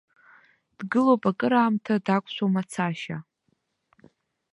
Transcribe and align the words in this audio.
Дгылоуп 0.77 1.23
акраамҭа, 1.29 1.95
дақәшәом 2.05 2.53
ацашьа. 2.61 3.17